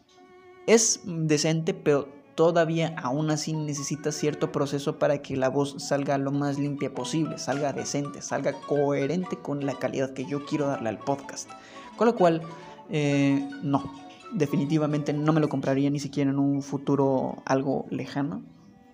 Es 0.67 1.01
decente, 1.05 1.75
pero 1.75 2.09
todavía 2.35 2.95
aún 2.97 3.31
así 3.31 3.53
necesita 3.53 4.13
cierto 4.13 4.53
proceso 4.53 4.99
para 4.99 5.21
que 5.21 5.37
la 5.37 5.49
voz 5.49 5.75
salga 5.79 6.17
lo 6.17 6.31
más 6.33 6.59
limpia 6.59 6.95
posible, 6.95 7.39
salga 7.39 7.73
decente, 7.73 8.23
salga 8.23 8.53
coherente 8.53 9.37
con 9.37 9.67
la 9.67 9.75
calidad 9.75 10.15
que 10.15 10.25
yo 10.25 10.45
quiero 10.47 10.67
darle 10.67 10.89
al 10.89 10.99
podcast. 10.99 11.51
Con 11.97 12.07
lo 12.07 12.15
cual, 12.15 12.41
eh, 12.89 13.47
no, 13.63 13.93
definitivamente 14.33 15.13
no 15.13 15.33
me 15.33 15.41
lo 15.41 15.49
compraría 15.49 15.91
ni 15.91 16.01
siquiera 16.01 16.31
en 16.31 16.39
un 16.39 16.63
futuro 16.63 17.43
algo 17.45 17.87
lejano, 17.91 18.43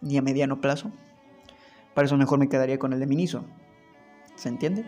ni 0.00 0.16
a 0.16 0.23
mediano 0.23 0.61
plazo. 0.61 0.90
Para 1.94 2.06
eso 2.06 2.16
mejor 2.16 2.38
me 2.38 2.49
quedaría 2.49 2.78
con 2.78 2.92
el 2.92 3.00
de 3.00 3.06
Miniso. 3.06 3.44
¿Se 4.35 4.49
entiende? 4.49 4.85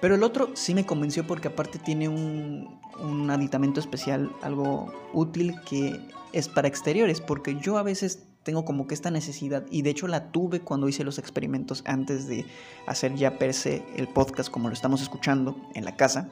Pero 0.00 0.14
el 0.14 0.22
otro 0.22 0.50
sí 0.54 0.74
me 0.74 0.84
convenció 0.84 1.26
porque 1.26 1.48
aparte 1.48 1.78
tiene 1.78 2.08
un, 2.08 2.78
un 3.00 3.30
aditamento 3.30 3.80
especial, 3.80 4.30
algo 4.42 4.92
útil 5.12 5.54
que 5.68 6.00
es 6.32 6.48
para 6.48 6.68
exteriores, 6.68 7.20
porque 7.20 7.56
yo 7.56 7.78
a 7.78 7.82
veces 7.82 8.26
tengo 8.46 8.64
como 8.64 8.86
que 8.86 8.94
esta 8.94 9.10
necesidad 9.10 9.66
y 9.72 9.82
de 9.82 9.90
hecho 9.90 10.06
la 10.06 10.30
tuve 10.30 10.60
cuando 10.60 10.88
hice 10.88 11.02
los 11.02 11.18
experimentos 11.18 11.82
antes 11.84 12.28
de 12.28 12.46
hacer 12.86 13.16
ya 13.16 13.38
per 13.38 13.52
se 13.52 13.82
el 13.96 14.06
podcast 14.06 14.50
como 14.50 14.68
lo 14.68 14.74
estamos 14.74 15.02
escuchando 15.02 15.56
en 15.74 15.84
la 15.84 15.96
casa. 15.96 16.28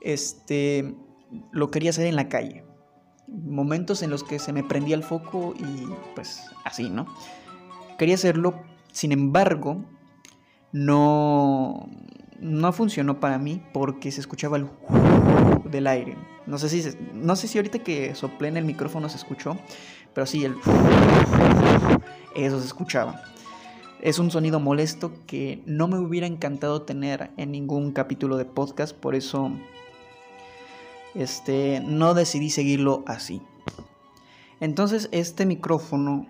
Este 0.00 0.96
lo 1.52 1.70
quería 1.70 1.90
hacer 1.90 2.06
en 2.06 2.16
la 2.16 2.28
calle. 2.28 2.64
Momentos 3.28 4.02
en 4.02 4.10
los 4.10 4.24
que 4.24 4.40
se 4.40 4.52
me 4.52 4.64
prendía 4.64 4.96
el 4.96 5.04
foco 5.04 5.54
y 5.56 5.86
pues 6.16 6.42
así, 6.64 6.90
¿no? 6.90 7.06
Quería 7.98 8.16
hacerlo, 8.16 8.60
sin 8.90 9.12
embargo, 9.12 9.84
no 10.72 11.88
no 12.40 12.72
funcionó 12.72 13.20
para 13.20 13.38
mí 13.38 13.62
porque 13.72 14.10
se 14.10 14.20
escuchaba 14.20 14.56
el 14.56 14.68
del 15.70 15.86
aire. 15.86 16.16
No 16.46 16.58
sé 16.58 16.68
si, 16.68 16.96
no 17.12 17.36
sé 17.36 17.48
si 17.48 17.58
ahorita 17.58 17.80
que 17.80 18.14
soplé 18.14 18.48
en 18.48 18.56
el 18.56 18.64
micrófono 18.64 19.08
se 19.08 19.16
escuchó, 19.16 19.56
pero 20.14 20.26
sí, 20.26 20.44
el 20.44 20.54
eso 22.34 22.60
se 22.60 22.66
escuchaba. 22.66 23.20
Es 24.00 24.18
un 24.18 24.30
sonido 24.30 24.60
molesto 24.60 25.12
que 25.26 25.62
no 25.66 25.88
me 25.88 25.98
hubiera 25.98 26.26
encantado 26.26 26.82
tener 26.82 27.30
en 27.36 27.50
ningún 27.50 27.92
capítulo 27.92 28.36
de 28.36 28.44
podcast, 28.44 28.96
por 28.96 29.14
eso 29.14 29.50
este, 31.14 31.80
no 31.84 32.14
decidí 32.14 32.50
seguirlo 32.50 33.02
así. 33.06 33.42
Entonces 34.60 35.08
este 35.12 35.46
micrófono 35.46 36.26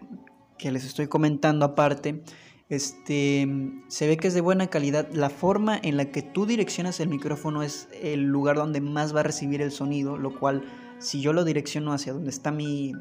que 0.59 0.73
les 0.73 0.85
estoy 0.85 1.07
comentando 1.07 1.65
aparte, 1.65 2.23
este, 2.69 3.49
se 3.89 4.07
ve 4.07 4.17
que 4.17 4.29
es 4.29 4.35
de 4.35 4.41
buena 4.41 4.69
calidad. 4.69 5.09
La 5.13 5.31
forma 5.31 5.79
en 5.83 5.97
la 5.97 6.07
que 6.07 6.23
tú 6.23 6.47
direccionas 6.47 7.01
el 7.01 7.09
micrófono 7.09 7.63
es 7.63 7.89
el 8.03 8.25
lugar 8.25 8.57
donde 8.57 8.81
más 8.81 9.15
va 9.15 9.21
a 9.21 9.25
recibir 9.25 9.63
el 9.63 9.73
sonido, 9.73 10.17
lo 10.17 10.39
cual 10.39 10.63
si 10.99 11.21
yo 11.21 11.33
lo 11.33 11.45
direcciono 11.45 11.93
hacia 11.93 12.13
donde 12.13 12.31
está 12.31 12.51
mi, 12.51 12.93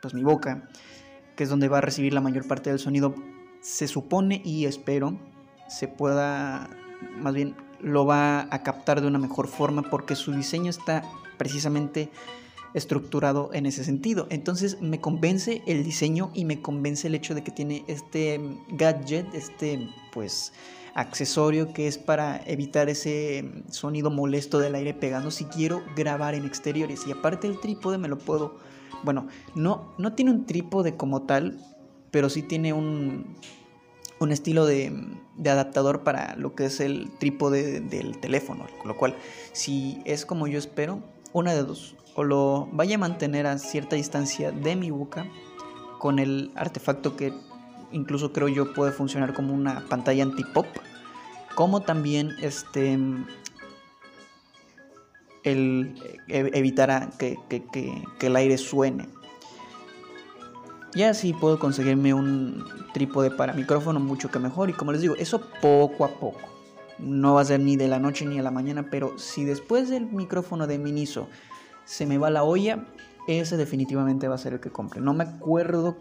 pues 0.00 0.14
mi 0.14 0.22
boca, 0.22 0.68
que 1.36 1.44
es 1.44 1.50
donde 1.50 1.68
va 1.68 1.78
a 1.78 1.82
recibir 1.82 2.12
la 2.14 2.20
mayor 2.20 2.46
parte 2.46 2.70
del 2.70 2.78
sonido, 2.78 3.14
se 3.60 3.88
supone 3.88 4.40
y 4.44 4.66
espero 4.66 5.18
se 5.68 5.86
pueda, 5.86 6.68
más 7.16 7.34
bien 7.34 7.54
lo 7.80 8.06
va 8.06 8.48
a 8.50 8.62
captar 8.62 9.00
de 9.00 9.06
una 9.06 9.18
mejor 9.18 9.46
forma 9.46 9.82
porque 9.82 10.16
su 10.16 10.32
diseño 10.32 10.70
está 10.70 11.04
precisamente 11.36 12.10
estructurado 12.74 13.50
en 13.52 13.66
ese 13.66 13.84
sentido. 13.84 14.26
Entonces 14.30 14.80
me 14.80 15.00
convence 15.00 15.62
el 15.66 15.84
diseño 15.84 16.30
y 16.34 16.44
me 16.44 16.60
convence 16.60 17.08
el 17.08 17.14
hecho 17.14 17.34
de 17.34 17.42
que 17.42 17.50
tiene 17.50 17.84
este 17.88 18.40
gadget, 18.70 19.34
este 19.34 19.88
pues 20.12 20.52
accesorio 20.94 21.72
que 21.72 21.86
es 21.86 21.96
para 21.96 22.42
evitar 22.46 22.88
ese 22.88 23.48
sonido 23.70 24.10
molesto 24.10 24.58
del 24.58 24.74
aire 24.74 24.94
pegando 24.94 25.30
si 25.30 25.44
quiero 25.44 25.82
grabar 25.96 26.34
en 26.34 26.44
exteriores. 26.44 27.06
Y 27.06 27.12
aparte 27.12 27.46
el 27.46 27.60
trípode 27.60 27.98
me 27.98 28.08
lo 28.08 28.18
puedo, 28.18 28.58
bueno, 29.04 29.28
no, 29.54 29.92
no 29.98 30.14
tiene 30.14 30.32
un 30.32 30.46
trípode 30.46 30.96
como 30.96 31.22
tal, 31.22 31.58
pero 32.10 32.28
sí 32.28 32.42
tiene 32.42 32.72
un, 32.72 33.36
un 34.18 34.32
estilo 34.32 34.66
de, 34.66 34.92
de, 35.36 35.50
adaptador 35.50 36.02
para 36.02 36.34
lo 36.36 36.54
que 36.54 36.64
es 36.64 36.80
el 36.80 37.10
trípode 37.18 37.80
del 37.80 38.18
teléfono. 38.18 38.66
Lo 38.84 38.96
cual, 38.96 39.14
si 39.52 40.02
es 40.04 40.26
como 40.26 40.48
yo 40.48 40.58
espero, 40.58 41.00
una 41.32 41.54
de 41.54 41.62
dos. 41.62 41.94
O 42.14 42.24
lo 42.24 42.68
vaya 42.72 42.96
a 42.96 42.98
mantener 42.98 43.46
a 43.46 43.58
cierta 43.58 43.96
distancia 43.96 44.50
de 44.50 44.76
mi 44.76 44.90
boca 44.90 45.26
con 45.98 46.18
el 46.18 46.50
artefacto 46.54 47.16
que 47.16 47.32
incluso 47.92 48.32
creo 48.32 48.48
yo 48.48 48.72
puede 48.72 48.92
funcionar 48.92 49.34
como 49.34 49.54
una 49.54 49.84
pantalla 49.88 50.24
anti-pop. 50.24 50.66
Como 51.54 51.82
también 51.82 52.36
este 52.40 52.98
el 55.44 55.94
e, 56.28 56.50
evitará 56.54 57.10
que, 57.18 57.38
que 57.48 58.26
el 58.26 58.36
aire 58.36 58.58
suene. 58.58 59.08
Ya 60.94 61.10
así 61.10 61.32
puedo 61.32 61.58
conseguirme 61.58 62.14
un 62.14 62.64
trípode 62.92 63.30
para 63.30 63.52
micrófono 63.52 64.00
mucho 64.00 64.30
que 64.30 64.38
mejor. 64.38 64.70
Y 64.70 64.72
como 64.72 64.92
les 64.92 65.00
digo, 65.00 65.14
eso 65.16 65.40
poco 65.60 66.04
a 66.04 66.08
poco. 66.08 66.57
No 66.98 67.34
va 67.34 67.42
a 67.42 67.44
ser 67.44 67.60
ni 67.60 67.76
de 67.76 67.88
la 67.88 67.98
noche 67.98 68.26
ni 68.26 68.36
de 68.36 68.42
la 68.42 68.50
mañana, 68.50 68.88
pero 68.90 69.18
si 69.18 69.44
después 69.44 69.88
del 69.88 70.06
micrófono 70.06 70.66
de 70.66 70.78
Miniso 70.78 71.28
se 71.84 72.06
me 72.06 72.18
va 72.18 72.30
la 72.30 72.44
olla, 72.44 72.84
ese 73.28 73.56
definitivamente 73.56 74.28
va 74.28 74.34
a 74.34 74.38
ser 74.38 74.54
el 74.54 74.60
que 74.60 74.70
compre. 74.70 75.00
No 75.00 75.14
me 75.14 75.24
acuerdo, 75.24 75.96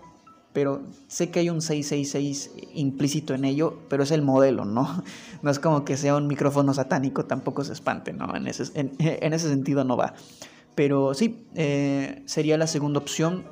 pero 0.53 0.81
sé 1.07 1.29
que 1.29 1.39
hay 1.39 1.49
un 1.49 1.61
666 1.61 2.51
implícito 2.73 3.33
en 3.33 3.45
ello, 3.45 3.79
pero 3.89 4.03
es 4.03 4.11
el 4.11 4.21
modelo, 4.21 4.65
¿no? 4.65 5.03
No 5.43 5.51
es 5.51 5.59
como 5.59 5.85
que 5.85 5.97
sea 5.97 6.15
un 6.15 6.27
micrófono 6.27 6.73
satánico, 6.73 7.25
tampoco 7.25 7.63
se 7.63 7.73
espante, 7.73 8.11
¿no? 8.11 8.35
En 8.35 8.47
ese, 8.47 8.63
en, 8.73 9.33
ese 9.33 9.49
sentido 9.49 9.83
no 9.83 9.97
va. 9.97 10.15
Pero 10.73 11.13
sí, 11.13 11.45
eh, 11.55 12.23
sería 12.25 12.57
la 12.57 12.67
segunda 12.67 12.99
opción 12.99 13.45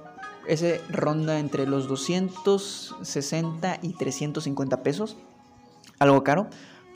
ese 0.48 0.82
ronda 0.90 1.40
entre 1.40 1.66
los 1.68 1.88
260 1.88 3.80
y 3.82 3.94
350 3.94 4.84
pesos. 4.84 5.18
Algo 6.00 6.24
caro. 6.24 6.48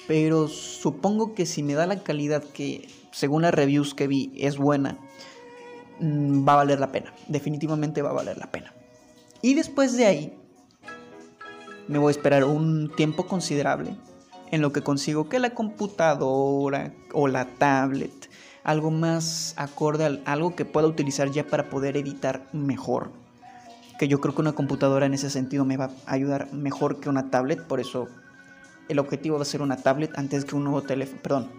Pero 0.09 0.47
supongo 0.47 1.35
que 1.35 1.45
si 1.45 1.61
me 1.61 1.75
da 1.75 1.85
la 1.85 2.01
calidad 2.01 2.43
que, 2.43 2.89
según 3.11 3.43
las 3.43 3.53
reviews 3.53 3.93
que 3.93 4.07
vi, 4.07 4.31
es 4.35 4.57
buena, 4.57 4.97
mm, 5.99 6.47
va 6.47 6.53
a 6.53 6.55
valer 6.55 6.79
la 6.79 6.91
pena. 6.91 7.13
Definitivamente 7.27 8.01
va 8.01 8.09
a 8.09 8.13
valer 8.13 8.39
la 8.39 8.49
pena. 8.49 8.73
Y 9.43 9.53
después 9.53 9.95
de 9.95 10.07
ahí, 10.07 10.33
me 11.87 11.99
voy 11.99 12.07
a 12.07 12.17
esperar 12.17 12.43
un 12.43 12.91
tiempo 12.95 13.27
considerable 13.27 13.95
en 14.49 14.61
lo 14.61 14.73
que 14.73 14.81
consigo 14.81 15.29
que 15.29 15.37
la 15.37 15.51
computadora 15.51 16.91
o 17.13 17.27
la 17.27 17.45
tablet, 17.45 18.31
algo 18.63 18.89
más 18.89 19.53
acorde 19.57 20.05
a 20.05 20.31
algo 20.33 20.55
que 20.55 20.65
pueda 20.65 20.87
utilizar 20.87 21.29
ya 21.29 21.45
para 21.45 21.69
poder 21.69 21.97
editar 21.97 22.47
mejor 22.51 23.11
que 23.99 24.07
yo 24.07 24.21
creo 24.21 24.33
que 24.33 24.39
una 24.39 24.53
computadora 24.53 25.05
en 25.05 25.13
ese 25.13 25.29
sentido 25.29 25.65
me 25.65 25.75
va 25.75 25.91
a 26.05 26.13
ayudar 26.13 26.53
mejor 26.53 27.01
que 27.01 27.09
una 27.09 27.29
tablet, 27.29 27.67
por 27.67 27.81
eso 27.81 28.07
el 28.89 28.99
objetivo 28.99 29.37
va 29.37 29.43
a 29.43 29.45
ser 29.45 29.61
una 29.61 29.77
tablet 29.77 30.11
antes 30.17 30.43
que 30.43 30.55
un 30.55 30.63
nuevo 30.65 30.81
teléfono, 30.81 31.21
perdón, 31.21 31.49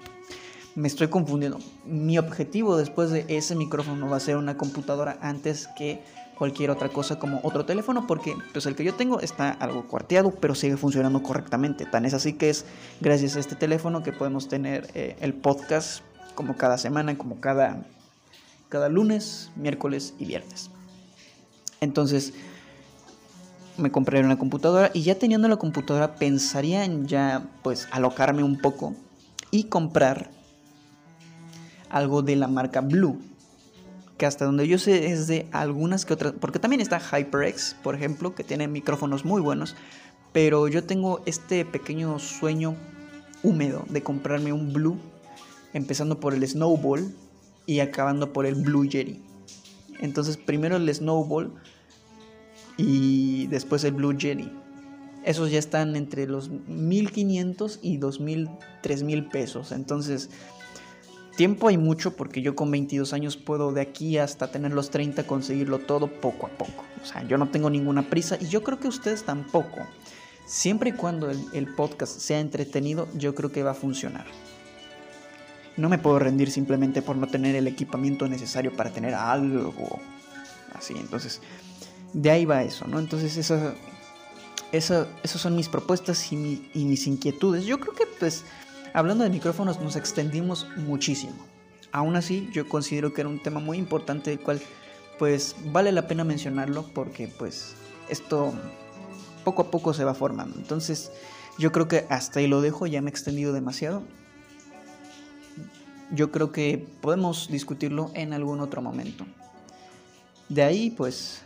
me 0.74 0.88
estoy 0.88 1.08
confundiendo. 1.08 1.58
Mi 1.86 2.18
objetivo 2.18 2.76
después 2.76 3.10
de 3.10 3.24
ese 3.28 3.54
micrófono 3.54 4.08
va 4.08 4.16
a 4.16 4.20
ser 4.20 4.36
una 4.36 4.56
computadora 4.56 5.18
antes 5.20 5.68
que 5.76 6.00
cualquier 6.36 6.70
otra 6.70 6.88
cosa 6.88 7.18
como 7.18 7.40
otro 7.42 7.66
teléfono 7.66 8.06
porque 8.06 8.34
pues 8.52 8.64
el 8.64 8.74
que 8.74 8.82
yo 8.82 8.94
tengo 8.94 9.20
está 9.20 9.50
algo 9.50 9.86
cuarteado 9.86 10.30
pero 10.30 10.54
sigue 10.54 10.76
funcionando 10.76 11.22
correctamente. 11.22 11.84
Tan 11.84 12.04
es 12.04 12.14
así 12.14 12.32
que 12.32 12.50
es 12.50 12.64
gracias 13.00 13.36
a 13.36 13.40
este 13.40 13.56
teléfono 13.56 14.02
que 14.02 14.12
podemos 14.12 14.48
tener 14.48 14.88
eh, 14.94 15.16
el 15.20 15.34
podcast 15.34 16.02
como 16.34 16.56
cada 16.56 16.78
semana, 16.78 17.18
como 17.18 17.40
cada, 17.40 17.82
cada 18.68 18.88
lunes, 18.88 19.50
miércoles 19.56 20.14
y 20.18 20.24
viernes. 20.24 20.70
Entonces 21.80 22.32
me 23.76 23.90
compré 23.90 24.20
una 24.20 24.38
computadora 24.38 24.90
y 24.94 25.02
ya 25.02 25.18
teniendo 25.18 25.48
la 25.48 25.56
computadora 25.56 26.16
pensaría 26.16 26.84
en 26.84 27.06
ya 27.06 27.48
pues 27.62 27.88
alocarme 27.90 28.42
un 28.42 28.58
poco 28.58 28.94
y 29.50 29.64
comprar 29.64 30.30
algo 31.90 32.22
de 32.22 32.36
la 32.36 32.46
marca 32.46 32.80
Blue. 32.80 33.20
Que 34.16 34.26
hasta 34.26 34.44
donde 34.44 34.68
yo 34.68 34.78
sé 34.78 35.12
es 35.12 35.26
de 35.26 35.48
algunas 35.50 36.04
que 36.04 36.12
otras. 36.12 36.34
Porque 36.38 36.58
también 36.58 36.80
está 36.80 37.00
HyperX, 37.00 37.74
por 37.82 37.94
ejemplo, 37.94 38.34
que 38.34 38.44
tiene 38.44 38.68
micrófonos 38.68 39.24
muy 39.24 39.40
buenos. 39.40 39.76
Pero 40.32 40.68
yo 40.68 40.84
tengo 40.84 41.22
este 41.26 41.64
pequeño 41.64 42.18
sueño 42.18 42.76
húmedo 43.42 43.84
de 43.88 44.02
comprarme 44.02 44.52
un 44.52 44.72
Blue. 44.72 44.98
Empezando 45.72 46.20
por 46.20 46.34
el 46.34 46.46
Snowball 46.46 47.14
y 47.64 47.80
acabando 47.80 48.32
por 48.32 48.44
el 48.44 48.56
Blue 48.56 48.86
Yeti. 48.86 49.22
Entonces 50.00 50.36
primero 50.36 50.76
el 50.76 50.94
Snowball 50.94 51.54
y 52.80 53.46
después 53.48 53.84
el 53.84 53.92
Blue 53.92 54.16
Jelly. 54.18 54.50
Esos 55.24 55.50
ya 55.50 55.58
están 55.58 55.96
entre 55.96 56.26
los 56.26 56.48
1500 56.48 57.80
y 57.82 57.98
2000, 57.98 58.48
3000 58.82 59.28
pesos. 59.28 59.72
Entonces, 59.72 60.30
tiempo 61.36 61.68
hay 61.68 61.76
mucho 61.76 62.16
porque 62.16 62.40
yo 62.40 62.54
con 62.54 62.70
22 62.70 63.12
años 63.12 63.36
puedo 63.36 63.72
de 63.72 63.82
aquí 63.82 64.16
hasta 64.16 64.50
tener 64.50 64.72
los 64.72 64.90
30 64.90 65.26
conseguirlo 65.26 65.80
todo 65.80 66.06
poco 66.06 66.46
a 66.46 66.50
poco. 66.50 66.84
O 67.02 67.06
sea, 67.06 67.22
yo 67.26 67.36
no 67.36 67.50
tengo 67.50 67.68
ninguna 67.68 68.08
prisa 68.08 68.38
y 68.40 68.46
yo 68.46 68.62
creo 68.62 68.80
que 68.80 68.88
ustedes 68.88 69.24
tampoco. 69.24 69.86
Siempre 70.46 70.90
y 70.90 70.92
cuando 70.94 71.30
el, 71.30 71.38
el 71.52 71.74
podcast 71.74 72.18
sea 72.18 72.40
entretenido, 72.40 73.08
yo 73.14 73.34
creo 73.34 73.52
que 73.52 73.62
va 73.62 73.72
a 73.72 73.74
funcionar. 73.74 74.24
No 75.76 75.88
me 75.88 75.98
puedo 75.98 76.18
rendir 76.18 76.50
simplemente 76.50 77.02
por 77.02 77.16
no 77.16 77.26
tener 77.26 77.54
el 77.56 77.66
equipamiento 77.66 78.26
necesario 78.26 78.74
para 78.74 78.90
tener 78.90 79.14
algo 79.14 80.00
así. 80.74 80.94
Entonces, 80.98 81.40
de 82.12 82.30
ahí 82.30 82.44
va 82.44 82.62
eso, 82.62 82.86
¿no? 82.86 82.98
Entonces, 82.98 83.36
esa, 83.36 83.74
esas 84.72 85.06
son 85.24 85.56
mis 85.56 85.68
propuestas 85.68 86.32
y, 86.32 86.36
mis 86.74 87.06
inquietudes. 87.06 87.64
Yo 87.64 87.80
creo 87.80 87.94
que, 87.94 88.06
pues, 88.06 88.44
hablando 88.94 89.24
de 89.24 89.30
micrófonos, 89.30 89.80
nos 89.80 89.96
extendimos 89.96 90.66
muchísimo. 90.76 91.34
Aún 91.92 92.16
así, 92.16 92.48
yo 92.52 92.68
considero 92.68 93.12
que 93.12 93.22
era 93.22 93.30
un 93.30 93.42
tema 93.42 93.60
muy 93.60 93.78
importante, 93.78 94.32
el 94.32 94.40
cual, 94.40 94.60
pues, 95.18 95.56
vale 95.66 95.92
la 95.92 96.06
pena 96.06 96.24
mencionarlo 96.24 96.84
porque, 96.94 97.28
pues, 97.28 97.74
esto 98.08 98.52
poco 99.44 99.62
a 99.62 99.70
poco 99.70 99.94
se 99.94 100.04
va 100.04 100.14
formando. 100.14 100.56
Entonces, 100.56 101.10
yo 101.58 101.72
creo 101.72 101.88
que 101.88 102.06
hasta 102.08 102.40
ahí 102.40 102.46
lo 102.46 102.60
dejo, 102.60 102.86
ya 102.86 103.02
me 103.02 103.10
he 103.10 103.12
extendido 103.12 103.52
demasiado. 103.52 104.02
Yo 106.12 106.32
creo 106.32 106.50
que 106.50 106.86
podemos 107.00 107.48
discutirlo 107.48 108.10
en 108.14 108.32
algún 108.32 108.60
otro 108.60 108.82
momento. 108.82 109.24
De 110.48 110.62
ahí, 110.62 110.90
pues, 110.90 111.42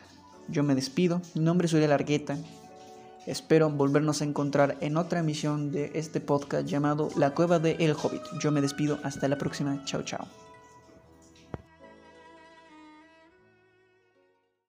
yo 0.49 0.63
me 0.63 0.75
despido. 0.75 1.21
Mi 1.35 1.43
nombre 1.43 1.67
es 1.67 1.73
Uriel 1.73 1.91
Largueta. 1.91 2.37
Espero 3.27 3.71
volvernos 3.71 4.21
a 4.21 4.25
encontrar 4.25 4.77
en 4.81 4.97
otra 4.97 5.21
emisión 5.21 5.71
de 5.73 5.93
este 5.95 6.21
podcast 6.21 6.67
llamado 6.67 7.09
La 7.17 7.31
Cueva 7.31 7.59
de 7.59 7.77
El 7.81 7.93
Hobbit. 7.93 8.23
Yo 8.41 8.51
me 8.51 8.61
despido. 8.61 8.99
Hasta 9.03 9.29
la 9.29 9.39
próxima. 9.39 9.83
Chao, 9.85 10.03
chao. 10.03 10.44